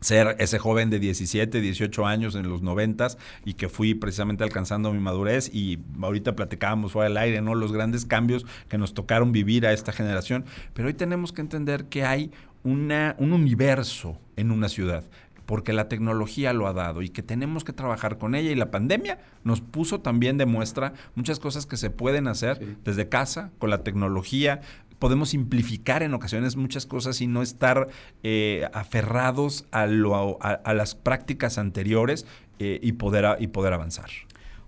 ser 0.00 0.37
ese 0.38 0.59
joven 0.59 0.90
de 0.90 0.99
17, 0.99 1.61
18 1.61 2.07
años 2.07 2.35
en 2.35 2.49
los 2.49 2.62
90 2.62 3.09
y 3.45 3.54
que 3.54 3.69
fui 3.69 3.95
precisamente 3.95 4.45
alcanzando 4.45 4.92
mi 4.92 4.99
madurez 4.99 5.50
y 5.52 5.78
ahorita 6.00 6.37
platicábamos 6.37 6.92
fuera 6.92 7.09
del 7.09 7.19
aire, 7.19 7.40
¿no? 7.40 7.54
Los 7.54 7.73
grandes 7.73 8.07
cambios 8.07 8.47
que 8.69 8.78
nos 8.78 8.95
tocaron 8.95 9.33
vivir 9.33 9.66
a 9.66 9.73
esta 9.73 9.92
generación, 9.92 10.45
pero 10.75 10.88
hoy 10.88 10.95
tenemos 10.95 11.33
que 11.33 11.42
entender 11.42 11.87
que 11.87 12.04
hay 12.04 12.30
una, 12.62 13.14
un 13.19 13.33
universo 13.33 14.19
en 14.37 14.50
una 14.50 14.69
ciudad 14.69 15.04
porque 15.50 15.73
la 15.73 15.88
tecnología 15.88 16.52
lo 16.52 16.69
ha 16.69 16.73
dado 16.73 17.02
y 17.02 17.09
que 17.09 17.25
tenemos 17.25 17.64
que 17.64 17.73
trabajar 17.73 18.19
con 18.19 18.37
ella. 18.37 18.52
Y 18.52 18.54
la 18.54 18.71
pandemia 18.71 19.19
nos 19.42 19.61
puso 19.61 20.00
también 20.00 20.38
de 20.38 20.47
muestra 20.47 20.92
muchas 21.16 21.40
cosas 21.40 21.66
que 21.66 21.76
se 21.76 21.90
pueden 21.90 22.28
hacer 22.28 22.76
desde 22.85 23.09
casa 23.09 23.50
con 23.59 23.69
la 23.69 23.83
tecnología, 23.83 24.61
podemos 25.00 25.30
simplificar 25.30 26.04
en 26.04 26.14
ocasiones 26.14 26.54
muchas 26.54 26.87
cosas 26.87 27.21
y 27.21 27.26
no 27.26 27.42
estar 27.42 27.88
eh, 28.23 28.69
aferrados 28.73 29.64
a, 29.73 29.87
las 29.87 30.95
prácticas 30.95 31.59
anteriores 31.59 32.26
eh, 32.61 32.78
y, 32.80 32.92
poder, 32.92 33.37
y 33.40 33.49
poder 33.49 33.73
avanzar. 33.73 34.11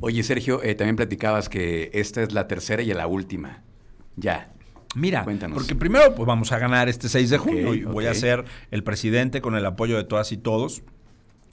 Oye, 0.01 0.25
Sergio, 0.25 0.61
eh, 0.65 0.75
también 0.75 0.97
platicabas 0.97 1.49
que 1.49 1.91
esta 1.93 2.23
es 2.23 2.33
la 2.33 2.49
tercera 2.49 2.83
y 2.83 2.93
la 2.93 3.07
última. 3.07 3.63
Ya. 4.17 4.51
Mira, 4.95 5.23
Cuéntanos. 5.23 5.57
porque 5.57 5.75
primero 5.75 6.15
pues 6.15 6.27
vamos 6.27 6.51
a 6.51 6.59
ganar 6.59 6.89
este 6.89 7.09
6 7.09 7.31
de 7.31 7.39
junio 7.39 7.75
y 7.75 7.85
voy 7.85 8.07
a 8.07 8.15
ser 8.15 8.45
el 8.71 8.83
presidente 8.83 9.41
con 9.41 9.55
el 9.55 9.65
apoyo 9.65 9.97
de 9.97 10.05
todas 10.05 10.33
y 10.33 10.39
todos. 10.39 10.83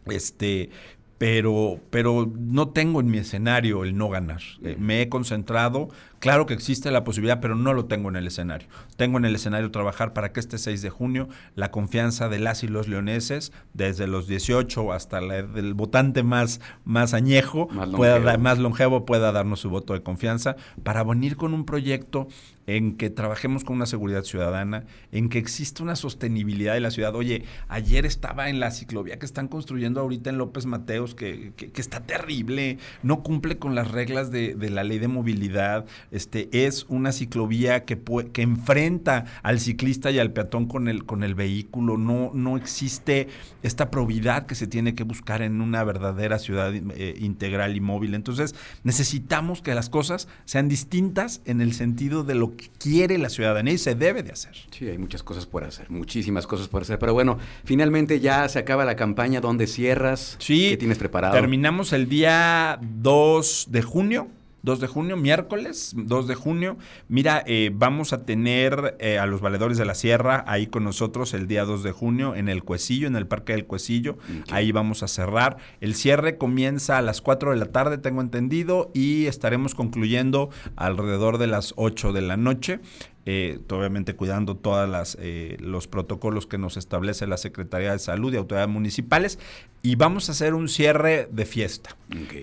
Este, 0.05 0.71
pero, 1.19 1.79
pero 1.91 2.31
no 2.35 2.69
tengo 2.69 3.01
en 3.01 3.11
mi 3.11 3.19
escenario 3.19 3.83
el 3.83 3.95
no 3.95 4.09
ganar. 4.09 4.41
me 4.79 5.03
he 5.03 5.09
concentrado 5.09 5.89
Claro 6.19 6.45
que 6.45 6.53
existe 6.53 6.91
la 6.91 7.05
posibilidad, 7.05 7.39
pero 7.39 7.55
no 7.55 7.73
lo 7.73 7.85
tengo 7.85 8.09
en 8.09 8.17
el 8.17 8.27
escenario. 8.27 8.67
Tengo 8.97 9.17
en 9.17 9.25
el 9.25 9.35
escenario 9.35 9.71
trabajar 9.71 10.13
para 10.13 10.33
que 10.33 10.41
este 10.41 10.57
6 10.57 10.81
de 10.81 10.89
junio 10.89 11.29
la 11.55 11.71
confianza 11.71 12.27
de 12.27 12.39
las 12.39 12.63
y 12.63 12.67
los 12.67 12.89
leoneses, 12.89 13.53
desde 13.73 14.05
los 14.05 14.27
18 14.27 14.91
hasta 14.91 15.19
el 15.19 15.73
votante 15.73 16.23
más, 16.23 16.59
más 16.83 17.13
añejo, 17.13 17.69
más 17.71 17.89
pueda 17.89 18.37
más 18.37 18.59
longevo, 18.59 19.05
pueda 19.05 19.31
darnos 19.31 19.61
su 19.61 19.69
voto 19.69 19.93
de 19.93 20.03
confianza 20.03 20.57
para 20.83 21.03
venir 21.03 21.37
con 21.37 21.53
un 21.53 21.65
proyecto 21.65 22.27
en 22.75 22.95
que 22.95 23.09
trabajemos 23.09 23.63
con 23.63 23.77
una 23.77 23.85
seguridad 23.85 24.23
ciudadana, 24.23 24.85
en 25.11 25.29
que 25.29 25.39
exista 25.39 25.83
una 25.83 25.95
sostenibilidad 25.95 26.73
de 26.73 26.81
la 26.81 26.91
ciudad. 26.91 27.15
Oye, 27.15 27.43
ayer 27.67 28.05
estaba 28.05 28.49
en 28.49 28.59
la 28.59 28.71
ciclovía 28.71 29.17
que 29.17 29.25
están 29.25 29.47
construyendo 29.47 30.01
ahorita 30.01 30.29
en 30.29 30.37
López 30.37 30.65
Mateos, 30.65 31.15
que, 31.15 31.53
está 31.75 32.01
terrible, 32.01 32.77
no 33.03 33.23
cumple 33.23 33.57
con 33.57 33.73
las 33.73 33.89
reglas 33.89 34.31
de, 34.31 34.53
de 34.53 34.69
la 34.69 34.83
ley 34.83 34.99
de 34.99 35.07
movilidad, 35.07 35.85
este, 36.11 36.49
es 36.51 36.85
una 36.89 37.11
ciclovía 37.11 37.85
que, 37.85 37.99
que 38.33 38.41
enfrenta 38.41 39.25
al 39.41 39.59
ciclista 39.59 40.11
y 40.11 40.19
al 40.19 40.31
peatón 40.31 40.67
con 40.67 40.87
el, 40.87 41.05
con 41.05 41.23
el 41.23 41.35
vehículo. 41.35 41.97
No, 41.97 42.31
no 42.33 42.57
existe 42.57 43.27
esta 43.63 43.89
probidad 43.89 44.45
que 44.45 44.55
se 44.55 44.67
tiene 44.67 44.95
que 44.95 45.03
buscar 45.03 45.41
en 45.41 45.61
una 45.61 45.83
verdadera 45.83 46.39
ciudad 46.39 46.73
eh, 46.73 47.15
integral 47.19 47.75
y 47.75 47.81
móvil. 47.81 48.13
Entonces, 48.13 48.55
necesitamos 48.83 49.61
que 49.61 49.75
las 49.75 49.89
cosas 49.89 50.27
sean 50.45 50.67
distintas 50.67 51.41
en 51.45 51.61
el 51.61 51.73
sentido 51.73 52.23
de 52.23 52.35
lo 52.35 52.55
que 52.59 52.69
quiere 52.77 53.17
la 53.17 53.29
ciudadanía 53.29 53.73
y 53.73 53.77
se 53.77 53.95
debe 53.95 54.21
de 54.21 54.31
hacer. 54.31 54.55
Sí, 54.71 54.87
hay 54.87 54.97
muchas 54.97 55.23
cosas 55.23 55.45
por 55.45 55.63
hacer, 55.63 55.89
muchísimas 55.89 56.45
cosas 56.45 56.67
por 56.67 56.81
hacer. 56.81 56.99
Pero 56.99 57.13
bueno, 57.13 57.37
finalmente 57.63 58.19
ya 58.19 58.47
se 58.49 58.59
acaba 58.59 58.83
la 58.83 58.95
campaña. 58.95 59.39
¿Dónde 59.39 59.65
cierras? 59.65 60.35
Sí. 60.39 60.71
¿Qué 60.71 60.77
tienes 60.77 60.97
preparado? 60.97 61.33
Terminamos 61.33 61.93
el 61.93 62.09
día 62.09 62.79
2 62.81 63.67
de 63.69 63.81
junio 63.81 64.27
2 64.63 64.79
de 64.79 64.87
junio, 64.87 65.17
miércoles 65.17 65.93
2 65.95 66.27
de 66.27 66.35
junio. 66.35 66.77
Mira, 67.07 67.43
eh, 67.45 67.71
vamos 67.73 68.13
a 68.13 68.25
tener 68.25 68.95
eh, 68.99 69.19
a 69.19 69.25
los 69.25 69.41
valedores 69.41 69.77
de 69.77 69.85
la 69.85 69.95
sierra 69.95 70.43
ahí 70.47 70.67
con 70.67 70.83
nosotros 70.83 71.33
el 71.33 71.47
día 71.47 71.65
2 71.65 71.83
de 71.83 71.91
junio 71.91 72.35
en 72.35 72.49
el 72.49 72.63
Cuecillo, 72.63 73.07
en 73.07 73.15
el 73.15 73.27
Parque 73.27 73.53
del 73.53 73.65
Cuecillo. 73.65 74.17
Ahí 74.51 74.71
vamos 74.71 75.03
a 75.03 75.07
cerrar. 75.07 75.57
El 75.81 75.95
cierre 75.95 76.37
comienza 76.37 76.97
a 76.97 77.01
las 77.01 77.21
4 77.21 77.51
de 77.51 77.57
la 77.57 77.67
tarde, 77.67 77.97
tengo 77.97 78.21
entendido, 78.21 78.91
y 78.93 79.25
estaremos 79.25 79.75
concluyendo 79.75 80.49
alrededor 80.75 81.37
de 81.37 81.47
las 81.47 81.73
8 81.75 82.13
de 82.13 82.21
la 82.21 82.37
noche. 82.37 82.79
Eh, 83.25 83.59
obviamente 83.69 84.15
cuidando 84.15 84.55
todos 84.55 85.17
eh, 85.19 85.57
los 85.59 85.87
protocolos 85.87 86.47
que 86.47 86.57
nos 86.57 86.77
establece 86.77 87.27
la 87.27 87.37
Secretaría 87.37 87.91
de 87.91 87.99
Salud 87.99 88.33
y 88.33 88.37
autoridades 88.37 88.69
municipales. 88.69 89.39
Y 89.81 89.95
vamos 89.95 90.29
a 90.29 90.31
hacer 90.31 90.53
un 90.53 90.67
cierre 90.67 91.27
de 91.31 91.45
fiesta. 91.45 91.95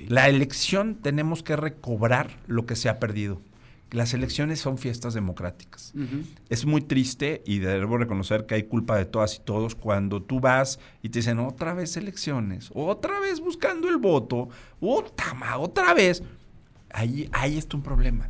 La 0.08 0.28
elección 0.28 0.96
tenemos 0.96 1.42
que 1.42 1.56
recobrar 1.56 2.38
lo 2.46 2.66
que 2.66 2.76
se 2.76 2.88
ha 2.88 2.98
perdido. 2.98 3.40
Las 3.92 4.14
elecciones 4.14 4.58
son 4.58 4.78
fiestas 4.78 5.14
democráticas. 5.14 5.92
Es 6.48 6.66
muy 6.66 6.80
triste 6.80 7.42
y 7.46 7.60
debo 7.60 7.98
reconocer 7.98 8.44
que 8.44 8.56
hay 8.56 8.64
culpa 8.64 8.96
de 8.96 9.04
todas 9.04 9.36
y 9.36 9.40
todos 9.40 9.76
cuando 9.76 10.20
tú 10.22 10.40
vas 10.40 10.80
y 11.02 11.08
te 11.08 11.20
dicen 11.20 11.38
otra 11.38 11.72
vez 11.72 11.96
elecciones, 11.96 12.70
otra 12.74 13.20
vez 13.20 13.38
buscando 13.40 13.88
el 13.88 13.98
voto, 13.98 14.48
otra, 14.80 15.56
otra 15.58 15.94
vez. 15.94 16.22
Ahí, 16.90 17.28
ahí 17.32 17.58
está 17.58 17.76
un 17.76 17.82
problema. 17.84 18.28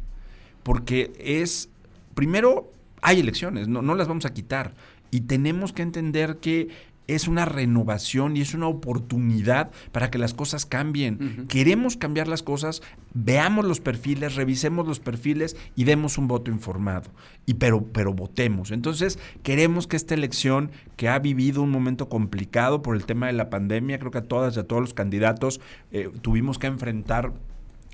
Porque 0.63 1.13
es 1.19 1.71
primero 2.17 2.73
hay 3.03 3.21
elecciones, 3.21 3.69
no, 3.69 3.83
no 3.83 3.95
las 3.95 4.09
vamos 4.09 4.25
a 4.25 4.33
quitar. 4.35 4.75
Y 5.13 5.21
tenemos 5.21 5.73
que 5.73 5.83
entender 5.83 6.39
que 6.39 6.71
es 7.07 7.29
una 7.29 7.45
renovación 7.45 8.37
y 8.37 8.41
es 8.41 8.55
una 8.55 8.67
oportunidad 8.67 9.71
para 9.93 10.11
que 10.11 10.19
las 10.19 10.35
cosas 10.35 10.67
cambien. 10.67 11.47
Queremos 11.47 11.97
cambiar 11.97 12.27
las 12.27 12.43
cosas, 12.43 12.83
veamos 13.15 13.65
los 13.65 13.81
perfiles, 13.81 14.35
revisemos 14.35 14.89
los 14.89 14.99
perfiles 14.99 15.57
y 15.77 15.85
demos 15.85 16.19
un 16.19 16.27
voto 16.27 16.51
informado. 16.51 17.11
Y 17.45 17.55
pero, 17.55 17.85
pero 17.85 18.13
votemos. 18.13 18.73
Entonces, 18.73 19.19
queremos 19.45 19.87
que 19.87 19.97
esta 19.97 20.15
elección, 20.15 20.73
que 20.97 21.09
ha 21.09 21.19
vivido 21.19 21.63
un 21.63 21.71
momento 21.71 22.09
complicado 22.09 22.83
por 22.83 22.97
el 22.97 23.05
tema 23.05 23.29
de 23.29 23.35
la 23.35 23.51
pandemia, 23.51 23.99
creo 23.99 24.11
que 24.11 24.19
a 24.19 24.25
todas 24.25 24.57
y 24.57 24.61
a 24.61 24.65
todos 24.65 24.83
los 24.83 24.95
candidatos 24.95 25.61
eh, 25.93 26.11
tuvimos 26.23 26.59
que 26.59 26.67
enfrentar 26.67 27.35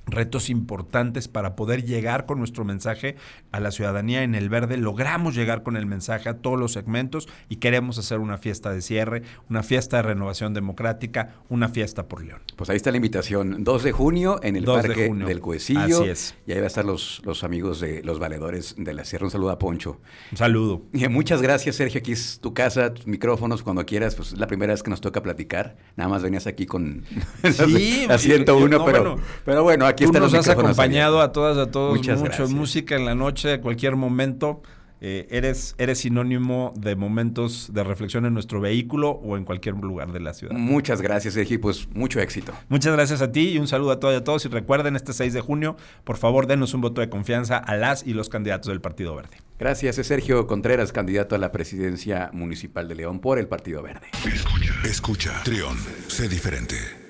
retos 0.06 0.50
importantes 0.50 1.28
para 1.28 1.56
poder 1.56 1.84
llegar 1.84 2.26
con 2.26 2.38
nuestro 2.38 2.64
mensaje 2.64 3.16
a 3.50 3.60
la 3.60 3.70
ciudadanía 3.70 4.22
en 4.22 4.34
el 4.34 4.48
verde. 4.48 4.76
Logramos 4.76 5.34
llegar 5.34 5.62
con 5.62 5.76
el 5.76 5.86
mensaje 5.86 6.28
a 6.28 6.38
todos 6.38 6.58
los 6.58 6.72
segmentos 6.72 7.28
y 7.48 7.56
queremos 7.56 7.98
hacer 7.98 8.18
una 8.18 8.38
fiesta 8.38 8.72
de 8.72 8.82
cierre, 8.82 9.22
una 9.48 9.62
fiesta 9.62 9.98
de 9.98 10.02
renovación 10.02 10.54
democrática, 10.54 11.34
una 11.48 11.68
fiesta 11.68 12.08
por 12.08 12.24
León. 12.24 12.40
Pues 12.56 12.70
ahí 12.70 12.76
está 12.76 12.90
la 12.90 12.96
invitación, 12.96 13.64
2 13.64 13.82
de 13.82 13.92
junio 13.92 14.40
en 14.42 14.56
el 14.56 14.64
Parque 14.64 15.12
del 15.12 15.40
Cuecillo. 15.40 16.00
Así 16.00 16.08
es. 16.08 16.34
Y 16.46 16.52
ahí 16.52 16.58
va 16.58 16.64
a 16.64 16.68
estar 16.68 16.84
los, 16.84 17.22
los 17.24 17.44
amigos 17.44 17.80
de 17.80 18.02
los 18.02 18.18
valedores 18.18 18.74
de 18.78 18.94
la 18.94 19.04
Sierra. 19.04 19.26
Un 19.26 19.30
saludo 19.30 19.50
a 19.50 19.58
Poncho. 19.58 20.00
Un 20.30 20.38
saludo. 20.38 20.82
Y 21.02 21.08
muchas 21.08 21.42
gracias, 21.42 21.76
Sergio. 21.76 21.98
Aquí 21.98 22.12
es 22.12 22.38
tu 22.40 22.54
casa, 22.54 22.94
tus 22.94 23.08
micrófonos, 23.08 23.62
cuando 23.64 23.84
quieras. 23.84 24.14
Pues 24.14 24.32
es 24.32 24.38
la 24.38 24.46
primera 24.46 24.72
vez 24.72 24.82
que 24.82 24.90
nos 24.90 25.00
toca 25.00 25.20
platicar. 25.20 25.76
Nada 25.96 26.08
más 26.08 26.22
venías 26.22 26.46
aquí 26.46 26.64
con 26.64 27.04
sí, 27.42 28.06
a 28.08 28.18
101, 28.18 28.84
pero, 28.84 29.16
pero 29.44 29.62
bueno, 29.64 29.86
aquí 29.92 30.04
Tú 30.06 30.12
nos 30.12 30.34
has 30.34 30.48
acompañado 30.48 31.20
a 31.20 31.32
todas, 31.32 31.56
a 31.56 31.70
todos, 31.70 31.96
Muchas 31.96 32.20
mucho 32.20 32.48
música 32.48 32.96
en 32.96 33.04
la 33.04 33.14
noche, 33.14 33.54
a 33.54 33.60
cualquier 33.60 33.96
momento. 33.96 34.62
Eh, 35.04 35.26
eres, 35.30 35.74
eres 35.78 35.98
sinónimo 35.98 36.72
de 36.76 36.94
momentos 36.94 37.72
de 37.72 37.82
reflexión 37.82 38.24
en 38.24 38.34
nuestro 38.34 38.60
vehículo 38.60 39.10
o 39.10 39.36
en 39.36 39.44
cualquier 39.44 39.74
lugar 39.74 40.12
de 40.12 40.20
la 40.20 40.32
ciudad. 40.32 40.54
Muchas 40.54 41.02
gracias, 41.02 41.34
Sergio. 41.34 41.60
Pues 41.60 41.88
mucho 41.92 42.20
éxito. 42.20 42.52
Muchas 42.68 42.92
gracias 42.92 43.20
a 43.20 43.32
ti 43.32 43.48
y 43.48 43.58
un 43.58 43.66
saludo 43.66 43.90
a 43.90 43.98
todas 43.98 44.14
y 44.14 44.20
a 44.20 44.24
todos. 44.24 44.44
Y 44.44 44.48
recuerden, 44.48 44.94
este 44.94 45.12
6 45.12 45.32
de 45.32 45.40
junio, 45.40 45.76
por 46.04 46.18
favor, 46.18 46.46
denos 46.46 46.72
un 46.72 46.82
voto 46.82 47.00
de 47.00 47.08
confianza 47.08 47.56
a 47.56 47.74
las 47.74 48.06
y 48.06 48.14
los 48.14 48.28
candidatos 48.28 48.68
del 48.68 48.80
Partido 48.80 49.16
Verde. 49.16 49.38
Gracias, 49.58 49.98
es 49.98 50.06
Sergio 50.06 50.46
Contreras, 50.46 50.92
candidato 50.92 51.34
a 51.34 51.38
la 51.38 51.50
presidencia 51.50 52.30
municipal 52.32 52.86
de 52.86 52.94
León 52.94 53.18
por 53.18 53.40
el 53.40 53.48
Partido 53.48 53.82
Verde. 53.82 54.06
Escucha, 54.24 54.72
escucha, 54.84 55.40
Trión, 55.42 55.76
sé 56.06 56.28
diferente. 56.28 57.01